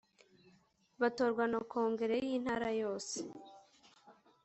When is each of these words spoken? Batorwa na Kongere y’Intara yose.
Batorwa 1.01 1.43
na 1.51 1.59
Kongere 1.71 2.15
y’Intara 2.25 2.69
yose. 2.81 3.17